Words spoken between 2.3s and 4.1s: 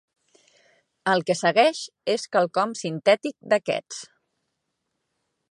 quelcom sintètic d'aquests.